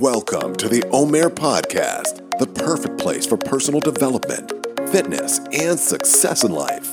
[0.00, 4.50] Welcome to the Omer Podcast, the perfect place for personal development,
[4.90, 6.90] fitness, and success in life.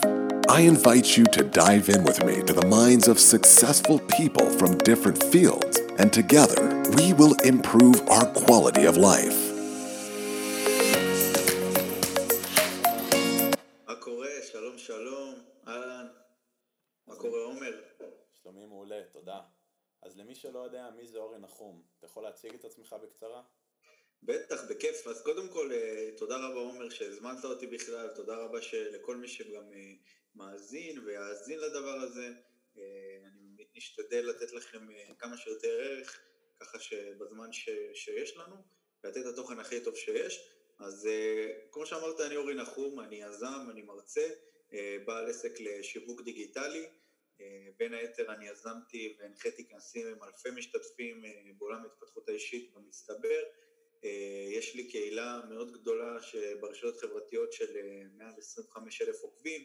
[0.47, 4.77] I invite you to dive in with me to the minds of successful people from
[4.77, 9.40] different fields, and together we will improve our quality of life.
[22.43, 23.41] להציג את עצמך בקצרה?
[24.23, 25.07] בטח, בכיף.
[25.07, 29.73] אז קודם כל, אה, תודה רבה עומר שהזמנת אותי בכלל, תודה רבה לכל מי שגם
[29.73, 29.93] אה,
[30.35, 32.33] מאזין ויאזין לדבר הזה.
[32.77, 32.83] אה,
[33.25, 34.87] אני משתדל לתת לכם
[35.19, 36.21] כמה שיותר ערך,
[36.59, 38.55] ככה שבזמן ש, שיש לנו,
[39.03, 40.49] ולתת את התוכן הכי טוב שיש.
[40.79, 41.09] אז
[41.71, 44.29] כמו שאמרת, אני אורי נחום, אני יזם, אני מרצה,
[45.05, 46.85] בעל עסק לשיווק דיגיטלי.
[47.41, 53.43] אה, בין היתר אני יזמתי והנחיתי כנסים עם אלפי משתתפים אה, בעולם ההתפתחות האישית במצטבר.
[54.03, 56.17] אה, יש לי קהילה מאוד גדולה
[56.59, 59.61] ברשתות חברתיות של אה, מעל 25 אלף עוקבים.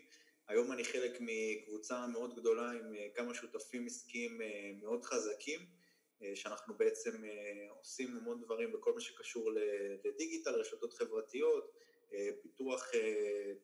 [0.48, 4.41] היום אני חלק מקבוצה מאוד גדולה עם כמה שותפים עסקיים
[4.80, 5.60] מאוד חזקים,
[6.34, 7.22] שאנחנו בעצם
[7.69, 9.52] עושים המון דברים בכל מה שקשור
[10.04, 11.72] לדיגיטל, רשתות חברתיות,
[12.42, 12.91] פיתוח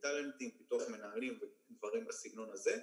[0.00, 1.38] טאלנטים, פיתוח מנהלים
[1.70, 2.76] ודברים בסגנון הזה.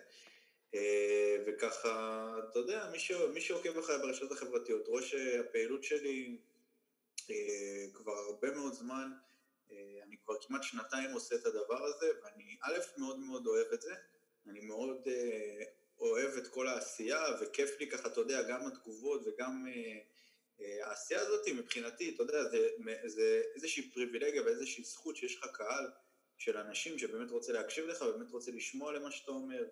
[0.76, 3.12] אה, וככה, אתה יודע, מי, ש...
[3.12, 6.38] מי שעוקב אחריי ברשתות החברתיות רואה שהפעילות שלי
[7.30, 9.12] אה, כבר הרבה מאוד זמן,
[9.72, 13.82] אה, אני כבר כמעט שנתיים עושה את הדבר הזה, ואני א', מאוד מאוד אוהב את
[13.82, 13.94] זה,
[14.48, 15.08] אני מאוד
[16.00, 19.66] אוהב את כל העשייה, וכיף לי ככה, אתה יודע, גם התגובות וגם
[20.60, 22.70] העשייה הזאת מבחינתי, אתה יודע, זה,
[23.06, 25.92] זה איזושהי פריבילגיה ואיזושהי זכות שיש לך קהל
[26.38, 29.64] של אנשים שבאמת רוצה להקשיב לך, ובאמת רוצה לשמוע למה שאתה אומר,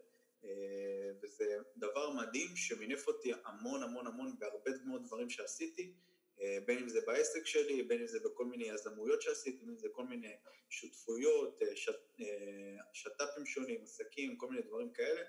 [1.21, 5.93] וזה דבר מדהים שמינף אותי המון המון המון בהרבה מאוד דברים שעשיתי,
[6.41, 9.77] אה, בין אם זה בעסק שלי, בין אם זה בכל מיני יזמויות שעשיתי, בין אם
[9.77, 10.35] זה כל מיני
[10.69, 15.21] שותפויות, אה, שת, אה, שת"פים שונים, עסקים, כל מיני דברים כאלה.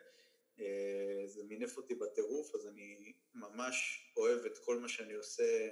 [0.60, 5.68] אה, זה מינף אותי בטירוף, אז אני ממש אוהב את כל מה שאני עושה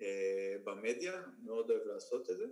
[0.00, 2.46] אה, במדיה, מאוד אוהב לעשות את זה.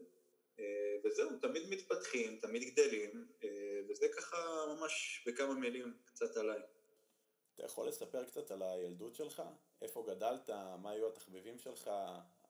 [0.60, 6.60] אה, וזהו, תמיד מתפתחים, תמיד גדלים, אה, וזה ככה ממש בכמה מילים קצת עליי.
[7.54, 9.42] אתה יכול לספר קצת על הילדות שלך?
[9.82, 10.50] איפה גדלת?
[10.82, 11.90] מה היו התחביבים שלך?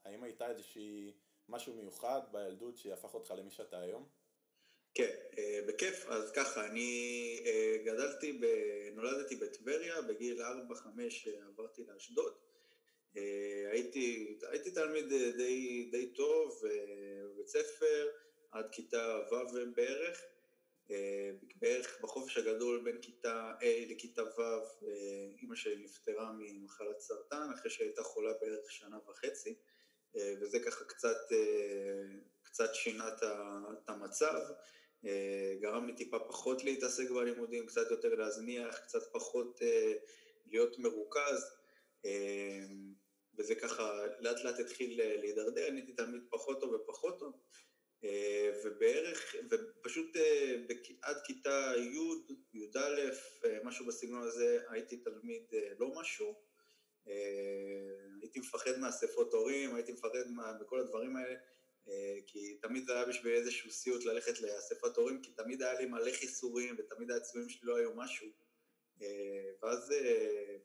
[0.05, 1.13] האם הייתה איזושהי
[1.49, 4.09] משהו מיוחד בילדות שהפך אותך למי שאתה היום?
[4.95, 6.07] כן, אה, בכיף.
[6.07, 7.43] אז ככה, אני
[7.85, 8.47] גדלתי, ב...
[8.95, 10.45] נולדתי בטבריה, בגיל 4-5
[11.49, 12.33] עברתי לאשדוד.
[13.73, 16.63] הייתי, הייתי תלמיד די, די טוב
[17.49, 18.09] בבית ספר
[18.53, 20.21] עד כיתה ו' בערך.
[20.91, 27.51] אה, בערך בחופש הגדול בין כיתה A לכיתה ו' אה, אימא שלי נפטרה ממחלת סרטן
[27.55, 29.55] אחרי שהייתה חולה בערך שנה וחצי
[30.17, 31.17] אה, וזה ככה קצת,
[32.43, 34.41] קצת שינה את המצב,
[35.61, 39.61] גרם לי טיפה פחות להתעסק בלימודים, קצת יותר להזניח, קצת פחות
[40.47, 41.45] להיות מרוכז
[43.39, 47.33] וזה ככה לאט לאט התחיל להידרדר, אני הייתי תלמיד פחות טוב ופחות טוב
[48.05, 50.57] אה, ובערך, ופשוט אה,
[51.03, 52.79] עד כיתה י', י"א,
[53.45, 55.43] אה, משהו בסגנון הזה, הייתי תלמיד
[55.79, 56.49] לא משהו.
[58.23, 60.19] הייתי מפחד מאספות הורים, הייתי מפחד
[60.61, 61.35] מכל הדברים האלה,
[62.27, 66.13] כי תמיד זה היה בשביל איזשהו סיוט ללכת לאספת הורים, כי תמיד היה לי מלא
[66.13, 68.27] חיסורים, ותמיד הציונים שלי לא היו משהו.
[69.63, 69.95] ואז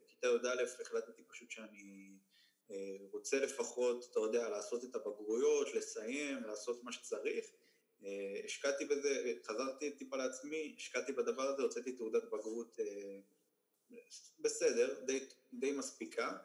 [0.06, 2.13] בכיתה י"א החלטתי פשוט שאני
[3.12, 7.46] רוצה לפחות, אתה יודע, לעשות את הבגרויות, לסיים, לעשות מה שצריך.
[8.04, 13.20] אה, השקעתי בזה, חזרתי טיפה לעצמי, השקעתי בדבר הזה, הוצאתי תעודת בגרות אה,
[14.40, 15.20] בסדר, די,
[15.54, 16.38] די מספיקה,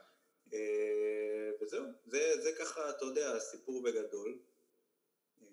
[0.52, 4.38] אה, וזהו, זה, זה ככה, אתה יודע, הסיפור בגדול.
[5.42, 5.46] אה,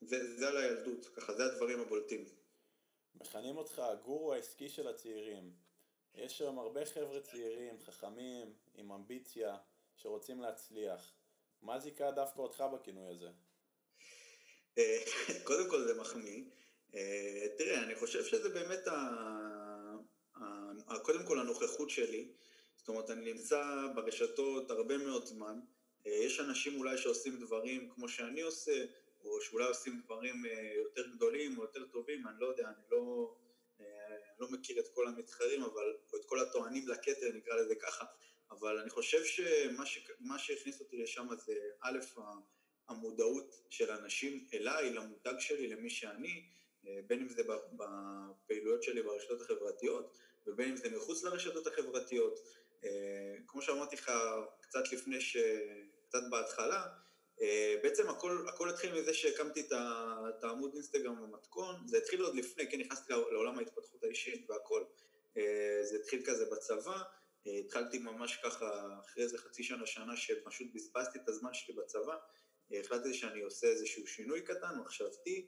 [0.00, 2.24] זה, זה על הילדות, ככה, זה הדברים הבולטים.
[3.14, 5.52] מכנים אותך הגורו העסקי של הצעירים.
[6.14, 9.56] יש שם הרבה חבר'ה צעירים, חכמים, עם אמביציה,
[9.96, 11.14] שרוצים להצליח.
[11.62, 13.28] מה זיכה דווקא אותך בכינוי הזה?
[14.78, 15.04] אה,
[15.44, 16.44] קודם כל זה מחמיא.
[16.94, 18.96] אה, תראה, אני חושב שזה באמת, ה...
[20.88, 20.98] ה...
[21.02, 22.32] קודם כל הנוכחות שלי,
[22.76, 23.64] זאת אומרת, אני נמצא
[23.94, 25.60] ברשתות הרבה מאוד זמן.
[26.06, 28.84] אה, יש אנשים אולי שעושים דברים כמו שאני עושה,
[29.24, 30.44] או שאולי עושים דברים
[30.76, 33.34] יותר גדולים או יותר טובים, אני לא יודע, אני לא,
[34.38, 38.04] אני לא מכיר את כל המתחרים, אבל, או את כל הטוענים לכתר, נקרא לזה ככה,
[38.50, 39.98] אבל אני חושב שמה ש...
[40.38, 41.98] שהכניס אותי לשם זה א',
[42.88, 46.48] המודעות של אנשים אליי, למותג שלי, למי שאני,
[46.86, 47.42] אה, בין אם זה
[47.72, 50.16] בפעילויות שלי ברשתות החברתיות,
[50.46, 52.40] ובין אם זה מחוץ לרשתות החברתיות.
[52.84, 54.12] אה, כמו שאמרתי לך
[54.60, 55.36] קצת לפני ש...
[56.08, 56.86] קצת בהתחלה,
[57.82, 59.60] בעצם הכל, הכל התחיל מזה שהקמתי
[60.28, 64.84] את העמוד אינסטגרם במתכון, זה התחיל עוד לפני, כן נכנסתי לעולם ההתפתחות האישית והכל,
[65.36, 67.02] אה, זה התחיל כזה בצבא,
[67.46, 72.16] אה, התחלתי ממש ככה אחרי איזה חצי שנה, שנה שפשוט בזבזתי את הזמן שלי בצבא,
[72.72, 75.46] החלטתי שאני עושה איזשהו שינוי קטן, מחשבתי,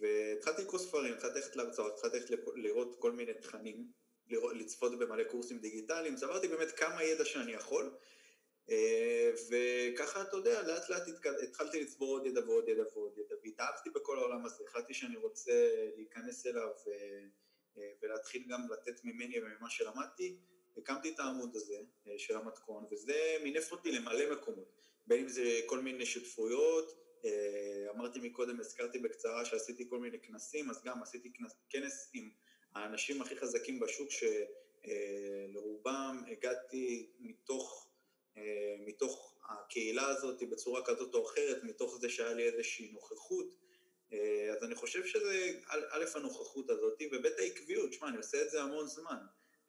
[0.00, 3.92] והתחלתי לקרוא ספרים, התחלתי ללכת להרצאות, התחלתי ללכת לראות כל מיני תכנים,
[4.54, 7.90] לצפות במלא קורסים דיגיטליים, צברתי באמת כמה ידע שאני יכול, אה,
[8.68, 11.02] וככה, אתה יודע, לאט לאט
[11.42, 15.52] התחלתי לצבור עוד ידע ועוד ידע ועוד ידע, והתאהבתי בכל העולם הזה, החלטתי שאני רוצה
[15.96, 20.36] להיכנס אליו אה, ולהתחיל גם לתת ממני וממה שלמדתי,
[20.76, 24.76] הקמתי את העמוד הזה אה, של המתכון, וזה מינף אותי למלא מקומות,
[25.06, 27.00] בין אם זה כל מיני שותפויות,
[27.94, 32.30] אמרתי מקודם, הזכרתי בקצרה שעשיתי כל מיני כנסים, אז גם עשיתי כנס, כנס עם
[32.74, 34.08] האנשים הכי חזקים בשוק,
[34.80, 37.89] שלרובם הגעתי מתוך אה,
[38.86, 43.56] מתוך הקהילה הזאת בצורה כזאת או אחרת, מתוך זה שהיה לי איזושהי נוכחות.
[44.12, 48.62] אה, אז אני חושב שזה א', הנוכחות הזאת, וב', העקביות, שמע, אני עושה את זה
[48.62, 49.18] המון זמן.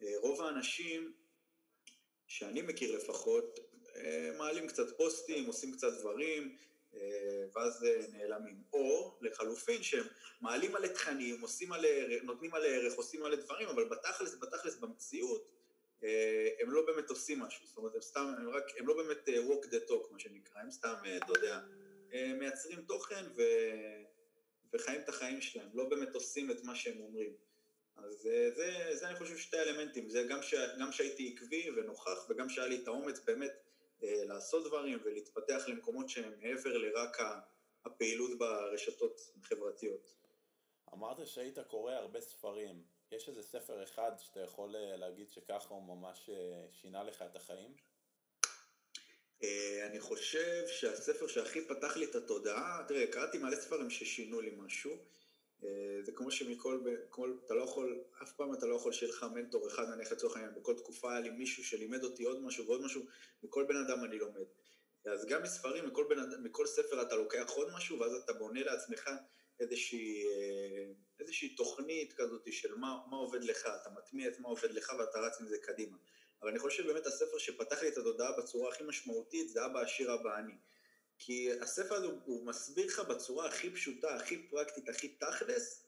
[0.02, 1.14] אה, רוב האנשים,
[2.28, 3.60] שאני מכיר לפחות,
[4.38, 6.58] מעלים קצת פוסטים, עושים קצת דברים,
[7.56, 8.64] ואז נעלמים.
[8.74, 10.04] או לחלופין שהם
[10.42, 11.90] מעלים מלא תכנים, עושים מלא,
[12.24, 15.61] נותנים מלא ערך, עושים מלא דברים, אבל בתכלס, בתכלס במציאות, אה,
[16.60, 19.36] הם לא באמת עושים משהו, זאת אומרת, הם סתם, הם רק, הם לא באמת אה,
[19.48, 21.60] walk the talk, מה שנקרא, הם סתם, אה, אתה יודע,
[22.40, 23.42] מייצרים תוכן ו...
[24.74, 27.34] וחיים את החיים שלהם, לא באמת עושים את מה שהם אומרים.
[27.96, 32.50] אז זה, זה אני חושב שתי אלמנטים, זה גם, ש, גם שהייתי עקבי ונוכח, וגם
[32.50, 33.52] שהיה לי את האומץ באמת
[34.02, 37.18] לעשות דברים ולהתפתח למקומות שהם מעבר לרק
[37.86, 40.14] הפעילות ברשתות החברתיות.
[40.94, 42.84] אמרת שהיית קורא הרבה ספרים.
[43.12, 47.36] יש איזה ספר אחד שאתה יכול אה, להגיד שככה הוא ממש אה, שינה לך את
[47.36, 47.74] החיים?
[49.44, 54.52] אה, אני חושב שהספר שהכי פתח לי את התודעה, תראה, קראתי מלא ספרים ששינו לי
[54.58, 54.98] משהו.
[56.02, 59.68] זה כמו שמכל, כל, אתה לא יכול, אף פעם אתה לא יכול שיהיה לך מנטור
[59.68, 63.02] אחד, נניח לצורך העניין, בכל תקופה היה לי מישהו שלימד אותי עוד משהו ועוד משהו,
[63.44, 64.46] מכל בן אדם אני לומד.
[65.06, 69.10] אז גם מספרים, מכל, בן, מכל ספר אתה לוקח עוד משהו, ואז אתה בונה לעצמך
[69.62, 74.72] איזושהי, אה, איזושהי תוכנית כזאת של מה, מה עובד לך, אתה מטמיע את מה עובד
[74.72, 75.98] לך ואתה רץ עם זה קדימה.
[76.42, 80.14] אבל אני חושב שבאמת הספר שפתח לי את התודעה בצורה הכי משמעותית זה אבא עשיר
[80.14, 80.56] אבא עני.
[81.18, 85.86] כי הספר הזה הוא מסביר לך בצורה הכי פשוטה, הכי פרקטית, הכי תכלס,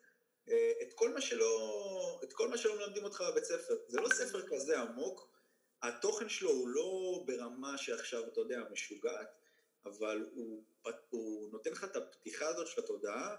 [0.49, 3.73] אה, את כל מה שלא, את כל מה שלא מלמדים אותך בבית ספר.
[3.87, 5.33] זה לא ספר כזה עמוק,
[5.81, 9.27] התוכן שלו הוא לא ברמה שעכשיו, אתה יודע, משוגעת,
[9.85, 10.63] אבל הוא,
[11.09, 13.35] הוא נותן לך את הפתיחה הזאת של התודעה,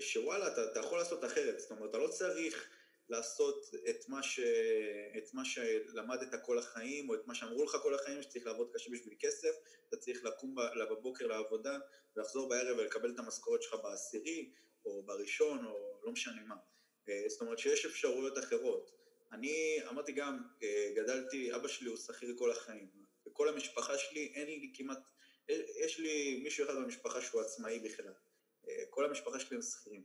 [0.00, 2.68] שוואלה, אתה, אתה יכול לעשות אחרת, זאת אומרת, אתה לא צריך
[3.08, 4.40] לעשות את מה, ש,
[5.18, 8.90] את מה שלמדת כל החיים, או את מה שאמרו לך כל החיים, שצריך לעבוד קשה
[8.90, 9.54] בשביל כסף,
[9.88, 10.54] אתה צריך לקום
[10.90, 11.78] בבוקר לעבודה,
[12.16, 14.50] ולחזור בערב ולקבל את המשכורת שלך בעשירי,
[14.84, 16.56] או בראשון, או לא משנה מה.
[17.08, 18.90] אה, זאת אומרת שיש אפשרויות אחרות.
[19.32, 22.88] אני אמרתי גם, אה, גדלתי, אבא שלי הוא שכיר כל החיים,
[23.26, 24.98] וכל המשפחה שלי, אין לי כמעט,
[25.84, 28.12] יש לי מישהו אחד במשפחה שהוא עצמאי בכלל.
[28.90, 30.04] כל המשפחה שלי הם שכירים.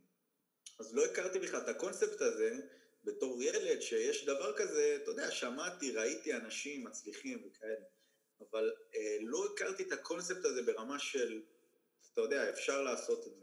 [0.80, 2.56] אז לא הכרתי בכלל את הקונספט הזה
[3.04, 7.86] בתור ילד, שיש דבר כזה, אתה יודע, שמעתי, ראיתי אנשים מצליחים וכאלה,
[8.42, 11.42] אבל אה, לא הכרתי את הקונספט הזה ברמה של,
[12.14, 13.42] אתה יודע, אפשר לעשות את זה.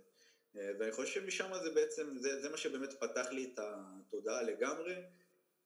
[0.56, 4.94] אה, ואני חושב שמשם זה בעצם, זה, זה מה שבאמת פתח לי את התודעה לגמרי,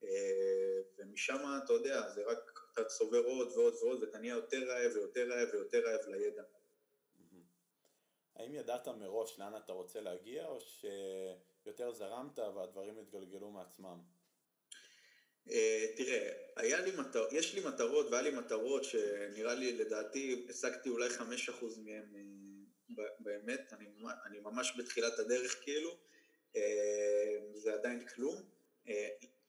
[0.05, 4.93] אה, ומשם, אתה יודע, זה רק, אתה צובר עוד ועוד ועוד, ואתה נהיה יותר רעב
[4.95, 6.43] ויותר רעב ויותר רעב לידע.
[8.37, 13.99] האם ידעת מראש לאן אתה רוצה להגיע, או שיותר זרמת והדברים התגלגלו מעצמם?
[15.51, 17.27] אה, תראה, היה לי מטר...
[17.33, 22.15] יש לי מטרות והיה לי מטרות שנראה לי, לדעתי, השגתי אולי חמש אחוז מהם
[22.99, 23.87] אה, באמת, אני,
[24.27, 25.97] אני ממש בתחילת הדרך כאילו,
[26.57, 28.43] אה, זה עדיין כלום.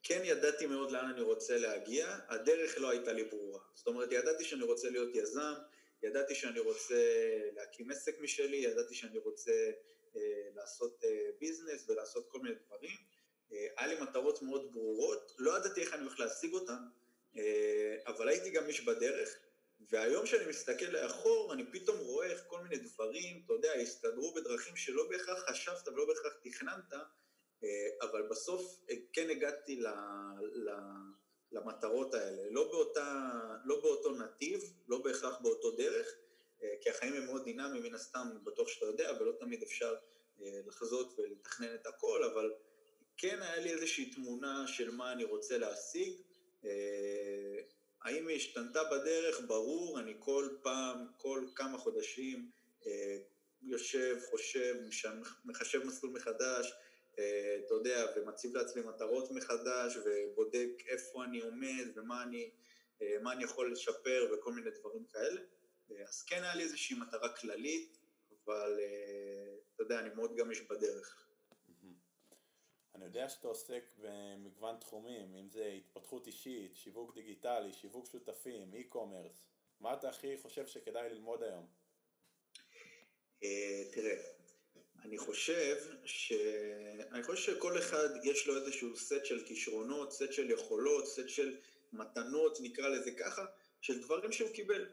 [0.04, 3.60] כן ידעתי מאוד לאן אני רוצה להגיע, הדרך לא הייתה לי ברורה.
[3.74, 5.54] זאת אומרת, ידעתי שאני רוצה להיות יזם,
[6.04, 6.96] ידעתי שאני רוצה
[7.56, 9.72] להקים עסק משלי, ידעתי שאני רוצה
[10.16, 12.98] אה, לעשות אה, ביזנס ולעשות כל מיני דברים.
[13.52, 16.84] אה, היה לי מטרות מאוד ברורות, לא ידעתי איך אני הולך להשיג אותן,
[17.38, 19.40] אה, אבל הייתי גם איש בדרך,
[19.90, 24.76] והיום כשאני מסתכל לאחור, אני פתאום רואה איך כל מיני דברים, אתה יודע, הסתדרו בדרכים
[24.76, 26.94] שלא בהכרח חשבת ולא בהכרח תכננת,
[27.64, 29.88] אה, אבל בסוף אה, כן הגעתי ל...
[30.54, 30.70] ל
[31.52, 33.32] למטרות האלה, לא, באותה,
[33.66, 36.08] לא באותו נתיב, לא בהכרח באותו דרך,
[36.64, 39.96] אה, כי החיים הם מאוד דינמיים מן הסתם, בטוח שאתה יודע, ולא תמיד אפשר
[40.42, 42.54] אה, לחזות ולתכנן את הכל, אבל
[43.18, 46.14] כן היה לי איזושהי תמונה של מה אני רוצה להשיג.
[46.66, 47.60] אה,
[48.02, 49.42] האם היא השתנתה בדרך?
[49.48, 52.52] ברור, אני כל פעם, כל כמה חודשים
[53.62, 54.76] יושב, חושב,
[55.46, 56.74] מחשב מסלול מחדש,
[57.66, 62.52] אתה יודע, ומציב לעצמי מטרות מחדש, ובודק איפה אני עומד ומה אני,
[63.02, 65.42] אה, אני יכול לשפר וכל מיני דברים כאלה.
[66.08, 67.98] אז כן היה לי איזושהי מטרה כללית,
[68.46, 68.80] אבל
[69.76, 71.26] אתה יודע, אני מאוד גמיש בדרך.
[72.96, 79.46] אני יודע שאתה עוסק במגוון תחומים, אם זה התפתחות אישית, שיווק דיגיטלי, שיווק שותפים, e-commerce.
[79.80, 81.68] מה אתה הכי חושב שכדאי ללמוד היום?
[83.44, 84.35] אה, תראה,
[85.06, 86.34] אני חושב, ש...
[87.12, 91.58] אני חושב שכל אחד יש לו איזשהו סט של כישרונות, סט של יכולות, סט של
[91.94, 93.46] מתנות, נקרא לזה ככה,
[93.82, 94.86] של דברים שהוא קיבל.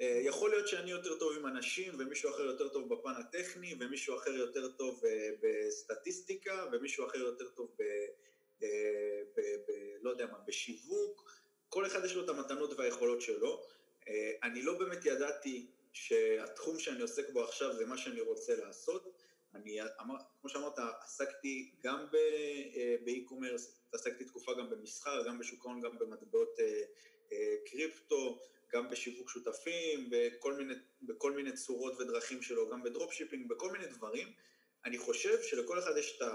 [0.00, 4.16] אה, יכול להיות שאני יותר טוב עם אנשים ומישהו אחר יותר טוב בפן הטכני ומישהו
[4.16, 7.82] אחר יותר טוב אה, בסטטיסטיקה ומישהו אחר יותר טוב ב...
[8.60, 8.66] ב,
[9.36, 9.72] ב, ב
[10.02, 13.62] לא יודע מה, בשיווק, כל אחד יש לו את המתנות והיכולות שלו.
[14.42, 19.19] אני לא באמת ידעתי שהתחום שאני עוסק בו עכשיו זה מה שאני רוצה לעשות.
[19.54, 19.78] אני,
[20.40, 25.98] כמו שאמרת, עסקתי גם אה, ב e-commerce, עסקתי תקופה גם במסחר, גם בשוק ההון, גם
[25.98, 26.82] במטבעות אה,
[27.32, 28.38] אה, קריפטו,
[28.72, 33.86] גם בשיווק שותפים, בכל מיני, בכל מיני צורות ודרכים שלו, גם ב dropshipping, בכל מיני
[33.86, 34.32] דברים.
[34.84, 36.28] אני חושב שלכל אחד יש את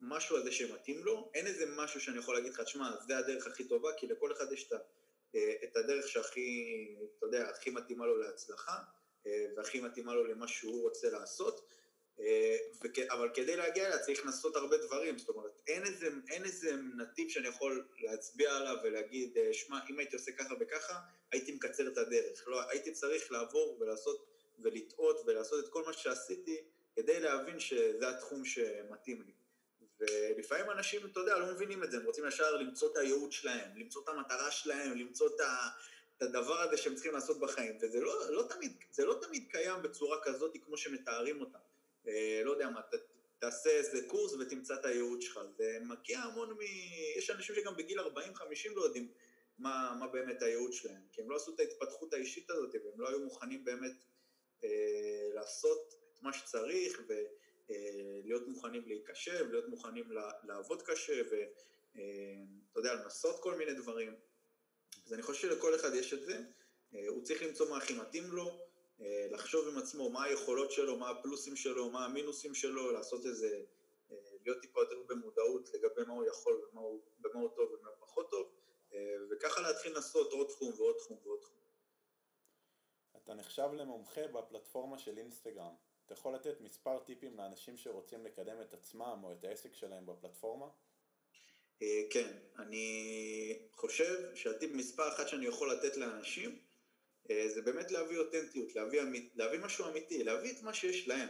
[0.00, 3.68] המשהו הזה שמתאים לו, אין איזה משהו שאני יכול להגיד לך, תשמע, זה הדרך הכי
[3.68, 4.72] טובה, כי לכל אחד יש את.
[5.34, 6.64] אה, הדרך שהכי,
[7.18, 8.78] אתה יודע, הכי מתאימה לו להצלחה
[9.26, 11.60] אה, והכי מתאימה לו למה שהוא רוצה לעשות.
[12.20, 12.56] אה,
[13.10, 17.28] אבל כדי להגיע אליה צריך לנסות הרבה דברים, זאת אומרת, אין איזה, אין איזה נתיב
[17.28, 20.98] שאני יכול להצביע עליו ולהגיד, שמע, אם הייתי עושה ככה וככה,
[21.32, 22.48] הייתי מקצר את הדרך.
[22.48, 24.26] לא, הייתי צריך לעבור ולעשות
[24.58, 26.56] ולטעות ולעשות את כל מה שעשיתי
[26.96, 29.32] כדי להבין שזה התחום שמתאים לי.
[30.00, 33.76] ולפעמים אנשים, אתה יודע, לא מבינים את זה, הם רוצים ישר למצוא את הייעוד שלהם,
[33.76, 35.68] למצוא את המטרה שלהם, למצוא את, ה,
[36.16, 40.18] את הדבר הזה שהם צריכים לעשות בחיים, וזה לא, לא, תמיד, לא תמיד קיים בצורה
[40.22, 41.58] כזאת כמו שמתארים אותה.
[42.08, 42.94] אה, לא יודע מה, ת,
[43.38, 46.58] תעשה איזה קורס ותמצא את הייעוד שלך, זה מגיע המון מ...
[47.18, 48.04] יש אנשים שגם בגיל 40-50
[48.74, 49.08] לא יודעים
[49.58, 53.08] מה, מה באמת הייעוד שלהם, כי הם לא עשו את ההתפתחות האישית הזאת, והם לא
[53.08, 54.04] היו מוכנים באמת
[54.64, 57.14] אה, לעשות את מה שצריך, ו...
[57.70, 58.08] אה,
[58.48, 60.12] מוכנים להיקשב, להיות מוכנים
[60.44, 64.14] לעבוד קשה ואתה יודע, לנסות כל מיני דברים.
[65.06, 66.38] אז אני חושב שלכל אחד יש את זה,
[66.94, 68.67] אה, הוא צריך למצוא מה הכי מתאים לו, אה,
[69.30, 73.62] לחשוב עם עצמו מה היכולות שלו, מה הפלוסים שלו, מה המינוסים שלו, לעשות איזה,
[74.44, 78.30] להיות טיפה יותר במודעות לגבי מה הוא יכול ומה הוא, במה הוא טוב ומה פחות
[78.30, 78.52] טוב,
[79.30, 81.58] וככה להתחיל לנסות עוד תחום ועוד תחום ועוד תחום.
[83.16, 85.74] אתה נחשב למומחה בפלטפורמה של אינסטגרם.
[86.06, 90.66] אתה יכול לתת מספר טיפים לאנשים שרוצים לקדם את עצמם או את העסק שלהם בפלטפורמה?
[91.82, 96.67] אה, כן, אני חושב שהטיפ מספר אחת שאני יכול לתת לאנשים אה,
[97.46, 99.02] זה באמת להביא אותנטיות, להביא,
[99.34, 101.28] להביא משהו אמיתי, להביא את מה שיש להם.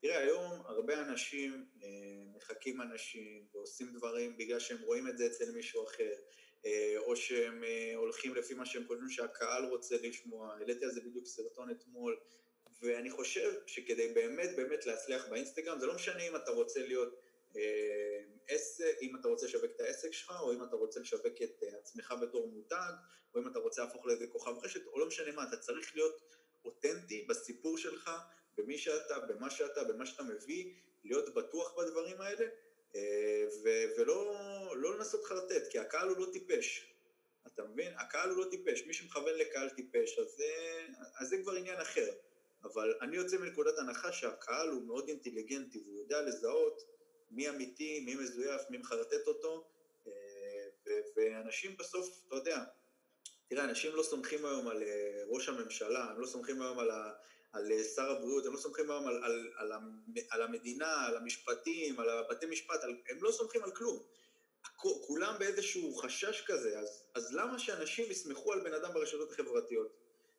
[0.00, 1.88] תראה, היום הרבה אנשים אה,
[2.36, 6.12] מחקים אנשים ועושים דברים בגלל שהם רואים את זה אצל מישהו אחר,
[6.96, 7.64] או שהם
[7.96, 10.54] הולכים לפי מה שהם חושבים שהקהל רוצה לשמוע.
[10.54, 12.16] העליתי על זה בדיוק סרטון אתמול.
[12.82, 17.21] ואני חושב שכדי באמת באמת להצליח באינסטגרם, זה לא משנה אם אתה רוצה להיות אה,
[18.48, 21.78] עסק, אם אתה רוצה לשווק את העסק שלך, או אם אתה רוצה לשווק את אה,
[21.78, 22.92] עצמך בתור מותג,
[23.34, 26.20] או אם אתה רוצה להפוך לאיזה כוכב רשת, או לא משנה מה, אתה צריך להיות
[26.64, 28.10] אותנטי בסיפור שלך,
[28.58, 32.46] במי שאתה, במה שאתה, במה שאתה מביא, להיות בטוח בדברים האלה,
[32.94, 34.34] אה, ו- ולא
[34.76, 36.94] לא לנסות חרטט, כי הקהל הוא לא טיפש.
[37.46, 37.92] אתה מבין?
[37.96, 40.52] הקהל הוא לא טיפש, מי שמכוון לקהל טיפש, אז זה,
[41.20, 42.12] אז זה כבר עניין אחר.
[42.64, 46.82] אבל אני יוצא מנקודת הנחה שהקהל הוא מאוד אינטליגנטי והוא יודע לזהות
[47.32, 49.68] מי אמיתי, מי מזויף, מי מחרטט אותו,
[50.06, 50.12] אה,
[51.16, 52.64] ואנשים בסוף, אתה יודע,
[53.48, 57.12] תראה, אנשים לא סומכים היום על אה, ראש הממשלה, הם לא סומכים היום על, ה,
[57.52, 59.72] על אה, שר הבריאות, הם לא סומכים היום על, על, על,
[60.30, 64.02] על המדינה, על המשפטים, על הבתי משפט, על, הם לא סומכים על כלום.
[64.76, 69.88] כולם באיזשהו חשש כזה, אז, אז למה שאנשים יסמכו על בן אדם ברשתות החברתיות?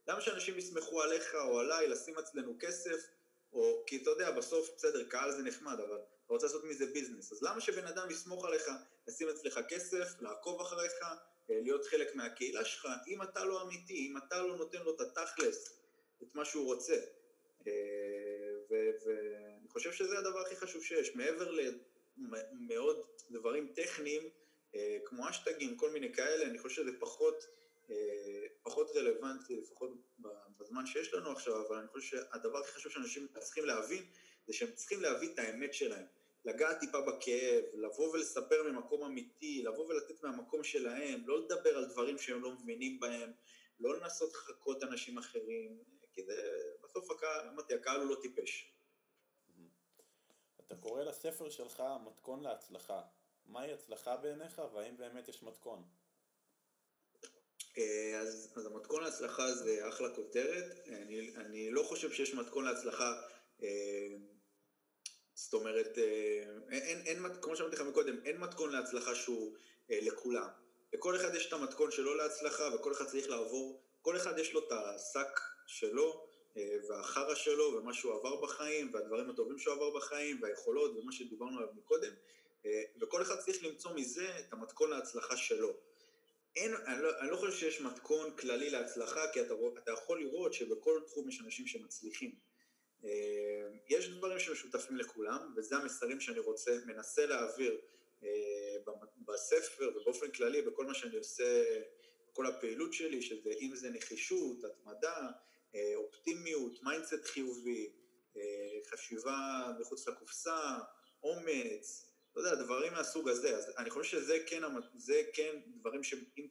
[0.07, 3.07] למה שאנשים יסמכו עליך או עליי לשים אצלנו כסף,
[3.53, 7.31] או כי אתה יודע, בסוף, בסדר, קהל זה נחמד, אבל אתה רוצה לעשות מזה ביזנס,
[7.31, 8.69] אז למה שבן אדם יסמוך עליך,
[9.07, 10.93] לשים אצלך כסף, לעקוב אחריך,
[11.49, 15.01] אה, להיות חלק מהקהילה שלך, אם אתה לא אמיתי, אם אתה לא נותן לו את
[15.01, 15.79] התכלס,
[16.23, 16.95] את מה שהוא רוצה.
[17.67, 17.71] אה,
[18.69, 21.51] ואני חושב שזה הדבר הכי חשוב שיש, מעבר
[22.17, 24.29] למאוד דברים טכניים,
[24.75, 27.63] אה, כמו אשטגים, כל מיני כאלה, אני חושב שזה פחות...
[28.63, 29.89] פחות רלוונטי, לפחות
[30.59, 34.05] בזמן שיש לנו עכשיו, אבל אני חושב שהדבר הכי חשוב שאנשים צריכים להבין,
[34.47, 36.05] זה שהם צריכים להביא את האמת שלהם.
[36.45, 42.17] לגעת טיפה בכאב, לבוא ולספר ממקום אמיתי, לבוא ולתת מהמקום שלהם, לא לדבר על דברים
[42.17, 43.31] שהם לא מבינים בהם,
[43.79, 45.83] לא לנסות לחכות אנשים אחרים,
[46.13, 46.33] כי זה,
[46.83, 48.73] בסוף הקהל, אמרתי, הקהל הוא לא טיפש.
[50.65, 53.01] אתה קורא לספר שלך מתכון להצלחה.
[53.45, 55.83] מהי הצלחה בעיניך והאם באמת יש מתכון?
[57.77, 63.21] אה, אז, אז המתכון להצלחה זה אחלה כותרת, אני, אני לא חושב שיש מתכון להצלחה,
[63.63, 64.15] אה,
[65.35, 69.53] זאת אומרת, אה, אין, אין, כמו שאמרתי לך מקודם, אין מתכון להצלחה שהוא
[69.89, 70.47] לכולם.
[70.93, 74.59] לכל אחד יש את המתכון שלו להצלחה וכל אחד צריך לעבור, כל אחד יש לו
[74.67, 76.27] את השק שלו
[76.89, 81.69] והחרא שלו ומה שהוא עבר בחיים והדברים הטובים שהוא עבר בחיים והיכולות ומה שדיברנו עליו
[81.75, 82.13] מקודם
[83.01, 85.73] וכל אחד צריך למצוא מזה את המתכון להצלחה שלו.
[86.55, 90.53] אין, אני לא, אני לא חושב שיש מתכון כללי להצלחה, כי אתה, אתה יכול לראות
[90.53, 92.35] שבכל תחום יש אנשים שמצליחים.
[93.05, 97.81] אה, יש דברים שמשותפים לכולם, וזה המסרים שאני רוצה, מנסה להעביר
[98.23, 98.29] אה,
[99.25, 101.63] בספר ובאופן כללי, בכל מה שאני עושה,
[102.31, 105.27] בכל הפעילות שלי, שזה אם זה נחישות, התמדה,
[105.75, 107.89] אה, אופטימיות, mindset חיובי,
[108.89, 110.77] חשיבה מחוץ לקופסה,
[111.23, 114.61] אומץ, לא יודע, דברים מהסוג הזה, אז אני חושב שזה כן,
[114.95, 116.47] זה כן דברים שאם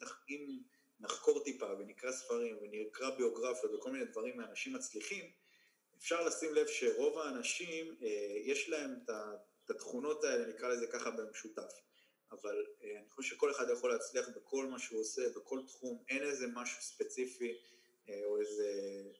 [1.00, 5.30] נחקור טיפה ונקרא ספרים ונקרא ביוגרפיות וכל מיני דברים מאנשים מצליחים,
[6.02, 8.08] אפשר לשים לב שרוב האנשים, אה,
[8.44, 8.98] יש להם
[9.64, 11.80] את התכונות האלה, נקרא לזה ככה, במשותף.
[12.30, 16.22] אבל אה, אני חושב שכל אחד יכול להצליח בכל מה שהוא עושה, בכל תחום, אין
[16.22, 17.58] איזה משהו ספציפי
[18.08, 18.72] אה, או איזה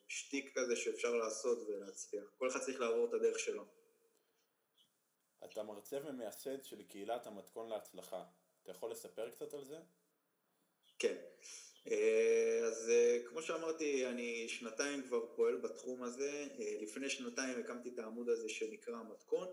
[0.09, 2.25] שטיק כזה שאפשר לעשות ולהצליח.
[2.39, 3.65] כל אחד צריך לעבור את הדרך שלו.
[5.45, 8.25] אתה מרצה ומייסד של קהילת המתכון להצלחה.
[8.63, 9.77] אתה יכול לספר קצת על זה?
[10.99, 11.17] כן.
[11.91, 16.47] אה, אז אה, כמו שאמרתי, אני שנתיים כבר פועל בתחום הזה.
[16.61, 19.49] אה, לפני שנתיים הקמתי את העמוד הזה שנקרא המתכון.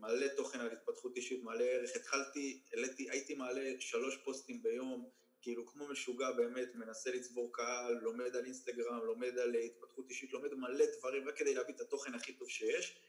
[0.00, 1.96] מלא תוכן על התפתחות אישית, מלא ערך.
[1.96, 5.08] התחלתי, העליתי, הייתי מעלה שלוש פוסטים ביום,
[5.42, 10.54] כאילו כמו משוגע באמת, מנסה לצבור קהל, לומד על אינסטגרם, לומד על התפתחות אישית, לומד
[10.54, 13.00] מלא דברים רק כדי להביא את התוכן הכי טוב שיש.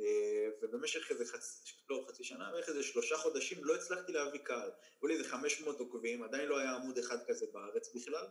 [0.00, 4.70] אה, ובמשך איזה חצי, לא חצי שנה, בערך איזה שלושה חודשים לא הצלחתי להביא קהל.
[5.02, 8.26] היו לי איזה 500 עוקבים, עדיין לא היה עמוד אחד כזה בארץ בכלל.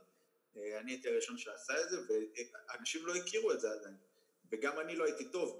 [0.57, 3.95] אה, אני הייתי הראשון שעשה את זה, ואנשים לא הכירו את זה עדיין.
[4.51, 5.59] וגם אני לא הייתי טוב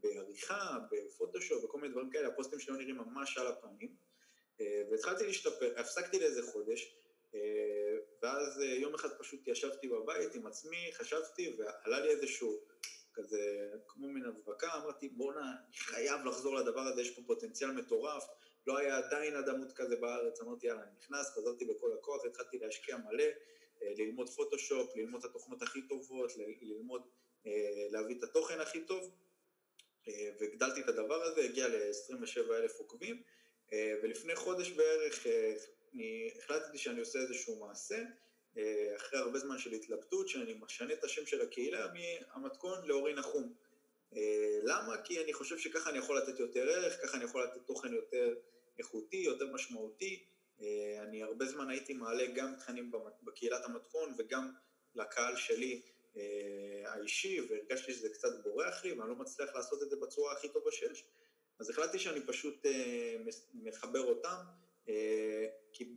[0.00, 3.96] בעריכה, בפוטושופ, וכל מיני דברים כאלה, הפוסטים שלי נראים ממש על הפנים.
[4.60, 6.94] אה, והתחלתי להשתפר, הפסקתי לאיזה חודש,
[8.22, 12.60] ואז יום אחד פשוט ישבתי בבית עם עצמי, חשבתי, ועלה לי איזשהו...
[13.14, 18.24] כזה כמו מן הבקה, אמרתי בואנה, חייב לחזור לדבר הזה, יש פה פוטנציאל מטורף,
[18.66, 22.96] לא היה עדיין אדמות כזה בארץ, אמרתי יאללה, אני נכנס, חזרתי בכל הכוח, התחלתי להשקיע
[22.96, 23.24] מלא,
[23.82, 27.02] אה, ללמוד פוטושופ, ללמוד את התוכנות הכי טובות, ללמוד,
[27.46, 27.52] אה,
[27.90, 29.14] להביא את התוכן הכי טוב,
[30.08, 33.22] אה, והגדלתי את הדבר הזה, הגיע ל-27 אלף עוקבים,
[34.02, 35.26] ולפני חודש בערך
[35.94, 38.02] אני החלטתי שאני עושה איזשהו מעשה,
[38.96, 43.54] אחרי הרבה זמן של התלבטות, שאני משנה את השם של הקהילה מהמתכון לאורי נחום.
[44.16, 45.02] אה, למה?
[45.04, 48.34] כי אני חושב שככה אני יכול לתת יותר ערך, ככה אני יכול לתת תוכן יותר
[48.78, 50.24] איכותי, יותר משמעותי.
[50.60, 54.52] אה, אני הרבה זמן הייתי מעלה גם תכנים בקהילת המתכון וגם
[54.94, 55.82] לקהל שלי
[56.86, 60.72] האישי, והרגשתי שזה קצת בורח לי ואני לא מצליח לעשות את זה בצורה הכי טובה
[60.72, 61.04] שיש.
[61.58, 62.66] אז החלטתי שאני פשוט
[63.54, 64.36] מחבר אותם,
[65.72, 65.96] כי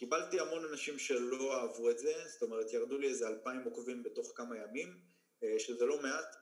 [0.00, 4.32] קיבלתי המון אנשים שלא אהבו את זה, זאת אומרת ירדו לי איזה אלפיים עוקבים בתוך
[4.36, 4.98] כמה ימים,
[5.42, 6.36] אה, שזה לא מעט,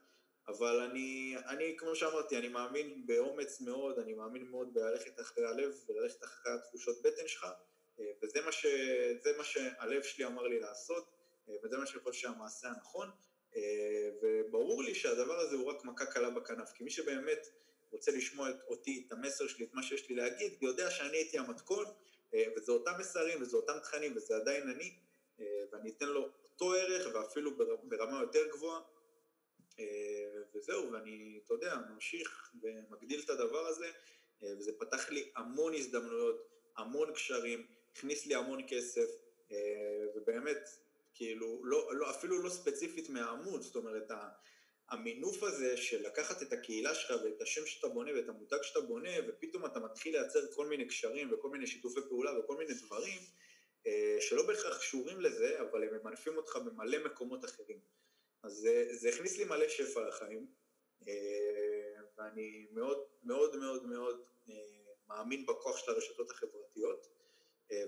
[0.47, 5.73] אבל אני, אני כמו שאמרתי, אני מאמין באומץ מאוד, אני מאמין מאוד בללכת אחרי הלב
[5.89, 7.47] וללכת אחרי התחושות בטן שלך,
[7.99, 8.65] אה, וזה מה, ש,
[9.37, 11.09] מה שהלב שלי אמר לי לעשות,
[11.49, 13.09] אה, וזה מה שאני חושב שהמעשה הנכון,
[14.21, 17.47] וברור לי שהדבר הזה הוא רק מכה קלה בכנף, כי מי שבאמת
[17.91, 21.85] רוצה לשמוע אותי, את המסר שלי, את מה שיש לי להגיד, יודע שאני הייתי המתכון,
[22.33, 24.95] וזה אותם מסרים וזה אותם תכנים וזה עדיין אני,
[25.39, 27.51] אה, ואני אתן לו אותו ערך ואפילו
[27.83, 28.81] ברמה יותר גבוהה,
[29.79, 29.85] אה,
[30.55, 33.91] וזהו, ואני, אתה יודע, ממשיך ומגדיל את הדבר הזה,
[34.43, 39.09] וזה פתח לי המון הזדמנויות, המון קשרים, הכניס לי המון כסף,
[40.15, 40.69] ובאמת,
[41.13, 44.11] כאילו, לא, לא, אפילו לא ספציפית מהעמוד, זאת אומרת,
[44.91, 49.09] המינוף הזה של לקחת את הקהילה שלך ואת השם שאתה בונה ואת המותג שאתה בונה
[49.27, 53.19] ופתאום אתה מתחיל לייצר כל מיני קשרים וכל מיני שיתופי פעולה וכל מיני דברים
[53.87, 57.79] אה, שלא בהכרח קשורים לזה אבל הם ממנפים אותך במלא מקומות אחרים
[58.43, 60.47] אז זה, זה הכניס לי מלא שפע לחיים
[61.07, 64.55] אה, ואני מאוד מאוד מאוד מאוד אה,
[65.07, 67.19] מאמין בכוח של הרשתות החברתיות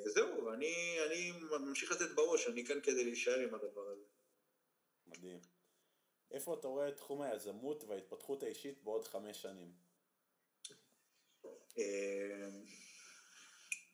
[0.06, 4.06] וזהו, ואני ממשיך לתת בראש, אני כאן כדי להישאר עם הדבר הזה.
[5.08, 5.51] מדהים.
[6.32, 9.72] איפה אתה רואה את תחום היזמות וההתפתחות האישית בעוד חמש שנים?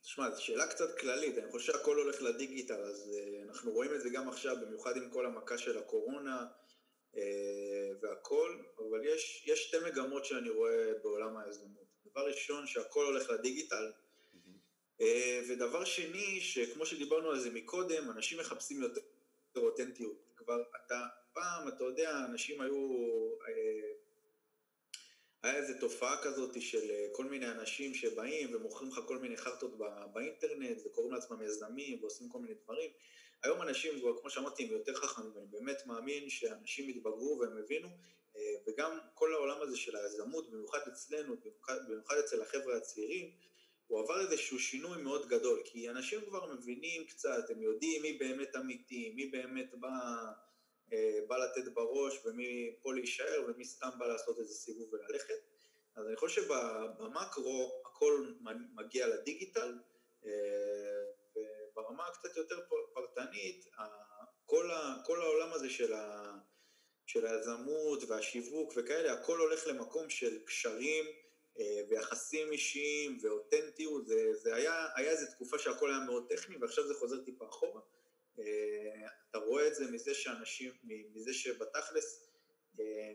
[0.01, 3.11] תשמע, זו שאלה קצת כללית, אני חושב שהכל הולך לדיגיטל, אז
[3.47, 6.45] אנחנו רואים את זה גם עכשיו, במיוחד עם כל המכה של הקורונה
[8.01, 11.87] והכל, אבל יש, יש שתי מגמות שאני רואה בעולם היזמות.
[12.05, 13.91] דבר ראשון, שהכל הולך לדיגיטל,
[15.01, 19.01] אה, ודבר שני, שכמו שדיברנו על זה מקודם, אנשים מחפשים יותר
[19.55, 20.17] אותנטיות.
[20.35, 22.75] כבר אתה, פעם, אתה יודע, אנשים היו...
[23.47, 23.91] אה,
[25.43, 29.77] היה איזו תופעה כזאת של אה, כל מיני אנשים שבאים ומוכרים לך כל מיני חרטות
[30.13, 32.91] באינטרנט וקוראים לעצמם יזמים ועושים כל מיני דברים.
[33.43, 37.87] היום אנשים, כמו שאמרתי, הם יותר חכמים, ואני באמת מאמין שאנשים יתבגרו והם הבינו,
[38.67, 43.31] וגם כל העולם הזה של היזמות, במיוחד אצלנו, במיוחד, במיוחד אצל החבר'ה הצעירים,
[43.87, 48.55] הוא עבר איזשהו שינוי מאוד גדול, כי אנשים כבר מבינים קצת, הם יודעים מי באמת
[48.55, 50.46] אמיתי, מי באמת בא, אה,
[51.27, 55.33] בא לתת בראש ומי פה להישאר ומי סתם בא לעשות איזה סיבוב וללכת.
[55.95, 58.33] אז אני חושב שבמקרו הכל
[58.75, 59.79] מגיע לדיגיטל,
[60.25, 60.31] אה,
[61.35, 62.59] וברמה הקצת יותר
[62.93, 63.65] פרטנית,
[65.05, 66.33] כל, העולם הזה של, ה,
[67.05, 71.05] של היזמות והשיווק וכאלה, הכל הולך למקום של קשרים,
[71.59, 76.87] אה, ויחסים אישיים ואותנטיות, זה, זה היה, היה איזו תקופה שהכל היה מאוד טכני ועכשיו
[76.87, 77.81] זה חוזר טיפה אחורה.
[79.37, 80.71] אה, אתה רואה את זה מזה שאנשים,
[81.15, 82.29] מזה שבתכלס
[82.79, 83.11] אה,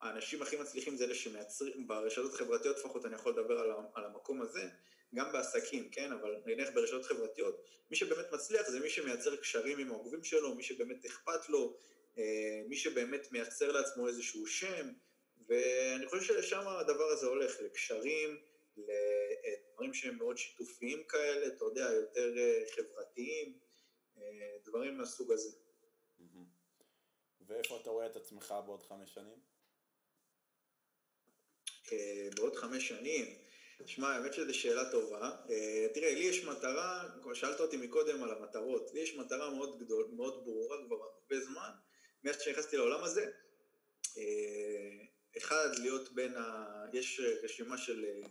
[0.00, 3.58] האנשים הכי מצליחים זה אלה שמייצרים, ברשתות החברתיות לפחות אני יכול לדבר
[3.94, 4.68] על, המקום הזה,
[5.14, 9.90] גם בעסקים, כן, אבל נלך ברשתות חברתיות, מי שבאמת מצליח זה מי שמייצר קשרים עם
[9.90, 11.76] העוקבים שלו, מי שבאמת אכפת לו,
[12.68, 14.92] מי שבאמת מייצר לעצמו איזשהו שם,
[15.48, 18.38] ואני חושב שלשם הדבר הזה הולך, לקשרים,
[18.76, 23.61] לדברים שהם מאוד שיתופיים כאלה, אתה יודע, יותר אה, חברתיים, אה,
[24.64, 25.50] דברים מהסוג הזה.
[27.46, 29.38] ואיפה אתה רואה את עצמך בעוד חמש שנים?
[31.92, 33.38] אה, בעוד חמש שנים,
[33.86, 35.36] שמע, האמת שזו שאלה טובה.
[35.94, 40.10] תראה, לי יש מטרה, כמו שאלת אותי מקודם על המטרות, לי יש מטרה מאוד גדול,
[40.12, 41.70] מאוד ברורה כבר הרבה זמן,
[42.24, 43.30] מאז שנכנסתי לעולם הזה.
[45.38, 46.66] אחד, להיות בין ה...
[46.92, 48.22] יש רשימה של...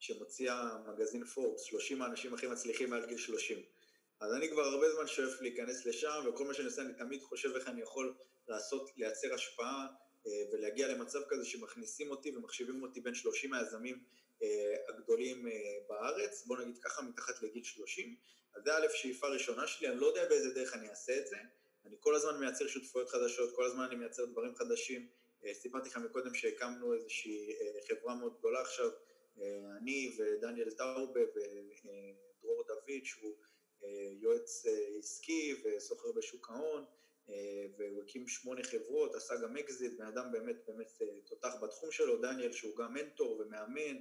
[0.00, 3.62] שמוציאה מגזין פורבס, 30 האנשים הכי מצליחים מעל גיל 30.
[4.20, 7.56] אז אני כבר הרבה זמן שואף להיכנס לשם, וכל מה שאני עושה, אני תמיד חושב
[7.56, 8.14] איך אני יכול
[8.48, 9.86] לעשות, לייצר השפעה
[10.26, 14.04] אה, ולהגיע למצב כזה שמכניסים אותי ומחשיבים אותי בין 30 היזמים
[14.42, 15.52] אה, הגדולים אה,
[15.88, 18.16] בארץ, בוא נגיד ככה, מתחת לגיל 30.
[18.54, 21.36] אז זה א', שאיפה ראשונה שלי, אני לא יודע באיזה דרך אני אעשה את זה.
[21.86, 25.08] אני כל הזמן מייצר שותפויות חדשות, כל הזמן אני מייצר דברים חדשים.
[25.52, 27.54] סיפרתי לך מקודם שהקמנו איזושהי
[27.88, 28.90] חברה מאוד גדולה עכשיו,
[29.80, 33.36] אני ודניאל טאובה ודרור דוד שהוא
[34.20, 34.64] יועץ
[34.98, 36.84] עסקי וסוחר בשוק ההון
[37.78, 42.52] והוא הקים שמונה חברות, עשה גם אקזיט, בן אדם באמת באמת תותח בתחום שלו, דניאל
[42.52, 43.96] שהוא גם מנטור ומאמן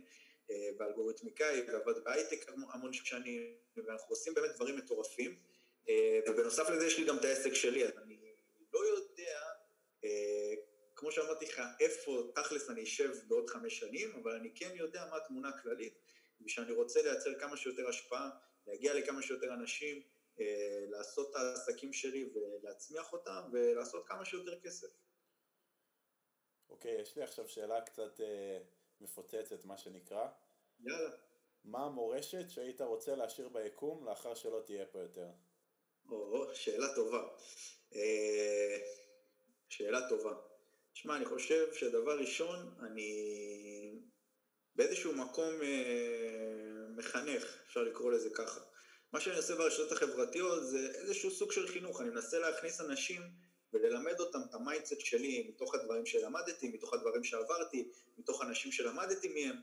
[0.78, 5.36] ואלגוריתמיקאי ועבד בהייטק המון שנים ואנחנו עושים באמת דברים מטורפים
[6.28, 8.18] ובנוסף לזה יש לי גם את העסק שלי, אז אני
[8.74, 9.40] לא יודע
[10.96, 15.18] כמו שאמרתי לך, איפה תכלס אני אשב בעוד חמש שנים, אבל אני כן יודע מה
[15.18, 15.94] התמונה הכללית,
[16.46, 18.30] ושאני רוצה לייצר כמה שיותר השפעה,
[18.68, 20.02] להגיע לכמה שיותר אנשים,
[20.40, 24.88] אה, לעשות את העסקים שלי ולהצמיח אותם, ולעשות כמה שיותר כסף.
[26.70, 28.60] אוקיי, יש לי עכשיו שאלה קצת אה,
[29.02, 30.28] מפוצצת, מה שנקרא.
[30.80, 31.12] יאללה.
[31.64, 35.28] מה המורשת שהיית רוצה להשאיר ביקום לאחר שלא תהיה פה יותר?
[36.10, 37.28] או, שאלה טובה.
[37.96, 38.78] אה,
[39.70, 40.34] שאלה טובה.
[40.94, 43.12] שמע, אני חושב שדבר ראשון, אני
[44.80, 48.60] באיזשהו מקום אה, מחנך, אפשר לקרוא לזה ככה.
[49.14, 53.22] מה שאני עושה ברשתות החברתיות זה איזשהו סוג של חינוך, אני מנסה להכניס אנשים
[53.74, 59.28] וללמד אותם את ה mindset שלי מתוך הדברים שלמדתי, מתוך הדברים שעברתי, מתוך אנשים שלמדתי
[59.28, 59.56] מהם.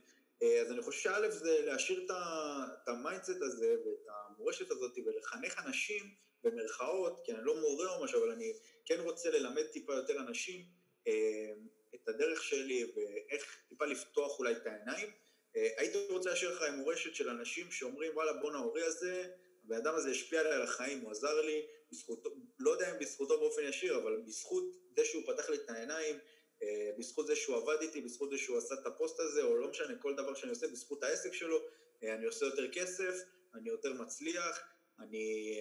[0.42, 5.58] אה, אז אני חושב שא' זה להשאיר את ה mindset הזה ואת המורשת הזאת ולחנך
[5.66, 8.52] אנשים במרכאות, כי אני לא מורה או משהו, אבל אני
[8.84, 10.64] כן רוצה ללמד טיפה יותר אנשים
[11.08, 11.52] אה,
[11.94, 15.10] את הדרך שלי ואיך טיפה לפתוח אולי את העיניים.
[15.56, 19.28] אה, הייתי רוצה להשאיר לך עם מורשת של אנשים שאומרים וואלה בואנה ההורי הזה,
[19.64, 23.38] הבן אדם הזה השפיע עליי על החיים, הוא עזר לי, בזכותו, לא יודע אם בזכותו
[23.38, 24.64] באופן ישיר, אבל בזכות
[24.96, 26.18] זה שהוא פתח לי את העיניים,
[26.62, 29.68] אה, בזכות זה שהוא עבד איתי, בזכות זה שהוא עשה את הפוסט הזה, או לא
[29.68, 31.58] משנה, כל דבר שאני עושה, בזכות העסק שלו,
[32.02, 33.14] אני עושה יותר כסף,
[33.54, 34.60] אני יותר מצליח,
[34.98, 35.56] אני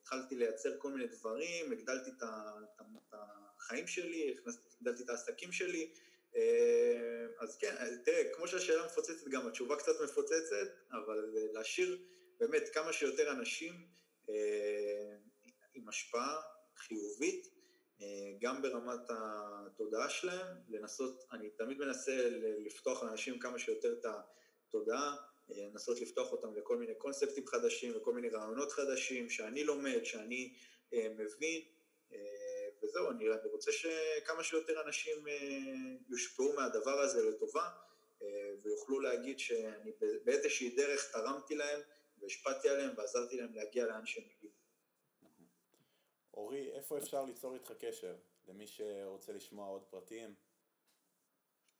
[0.00, 2.22] התחלתי לייצר כל מיני דברים, הגדלתי את
[3.66, 4.34] החיים שלי,
[4.80, 5.90] הגדלתי את העסקים שלי,
[6.36, 7.74] אה, אז כן,
[8.04, 11.98] תראה, כמו שהשאלה מפוצצת, גם התשובה קצת מפוצצת, אבל להשאיר
[12.38, 13.86] באמת כמה שיותר אנשים
[14.28, 15.16] אה,
[15.74, 16.40] עם השפעה
[16.76, 17.48] חיובית,
[18.00, 18.06] אה,
[18.40, 24.06] גם ברמת התודעה שלהם, לנסות, אני תמיד מנסה לפתוח לאנשים כמה שיותר את
[24.68, 25.16] התודעה,
[25.48, 30.54] לנסות לפתוח אותם לכל מיני קונספטים חדשים וכל מיני רעיונות חדשים שאני לומד, שאני
[30.92, 31.62] מבין,
[32.82, 35.26] וזהו, אני, אני רוצה שכמה שיותר אנשים
[36.08, 37.68] יושפעו מהדבר הזה לטובה
[38.62, 39.92] ויוכלו להגיד שאני
[40.24, 41.80] באיזושהי דרך תרמתי להם
[42.18, 44.52] והשפעתי עליהם ועזרתי להם להגיע לאן שהם הגיעו.
[46.34, 48.14] אורי, איפה אפשר ליצור איתך קשר
[48.48, 50.34] למי שרוצה לשמוע עוד פרטים?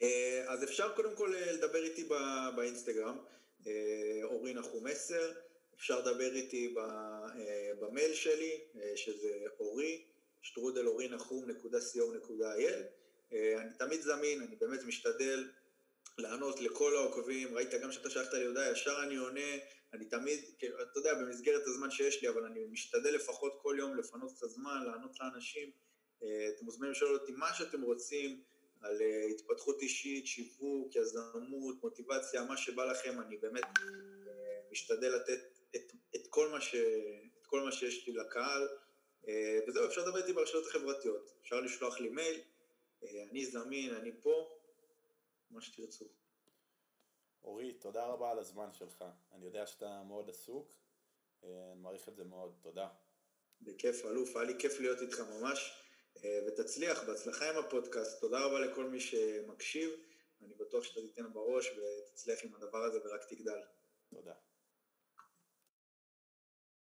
[0.03, 2.09] אה, אז אפשר קודם כל אה, לדבר איתי
[2.57, 3.19] באינסטגרם,
[3.67, 5.33] אה, אורי נחום 10,
[5.75, 6.75] אפשר לדבר איתי
[7.81, 8.61] במייל שלי,
[8.97, 10.07] שזה אורי,
[10.47, 12.83] שטרודל אורי נחום נקודה co.il.
[13.33, 15.49] אני תמיד זמין, אני באמת משתדל
[16.19, 19.51] לענות לכל העוקבים, ראית גם שאתה שלחת לי הודעה, ישר אני עונה,
[19.93, 24.33] אני תמיד, אתה יודע, במסגרת הזמן שיש לי, אבל אני משתדל לפחות כל יום לפנות
[24.39, 25.71] את הזמן, לענות לאנשים.
[26.19, 28.43] אתם מוזמנים לשאול אותי מה שאתם רוצים
[28.81, 35.39] על אה, התפתחות אישית, שיווק, יזמות, מוטיבציה, מה שבא לכם, אני באמת אה, משתדל לתת
[35.77, 36.75] את, את, כל, מה ש,
[37.41, 38.69] את כל מה שיש לי לקהל.
[39.29, 42.41] אה, וזהו, אפשר לדבר איתי ברשתות החברתיות, אפשר לשלוח לי מייל,
[43.03, 44.59] אני זמין, אני פה,
[45.51, 46.05] מה שתרצו.
[47.45, 49.05] אורי, תודה רבה על הזמן שלך.
[49.33, 50.73] אני יודע שאתה מאוד עסוק,
[51.43, 52.89] אני מעריך את זה מאוד, תודה.
[53.61, 55.83] בכיף, אלוף, היה לי כיף להיות איתך ממש,
[56.47, 58.21] ותצליח, בהצלחה עם הפודקאסט.
[58.21, 59.91] תודה רבה לכל מי שמקשיב,
[60.43, 63.61] אני בטוח שאתה תיתן בראש ותצליח עם הדבר הזה ורק תגדל.
[64.11, 64.35] תודה.